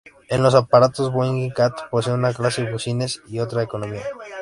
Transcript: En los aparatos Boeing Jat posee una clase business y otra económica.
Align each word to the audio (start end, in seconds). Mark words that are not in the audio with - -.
En 0.29 0.41
los 0.41 0.55
aparatos 0.55 1.11
Boeing 1.13 1.51
Jat 1.51 1.91
posee 1.91 2.11
una 2.15 2.33
clase 2.33 2.67
business 2.71 3.21
y 3.27 3.37
otra 3.39 3.61
económica. 3.61 4.01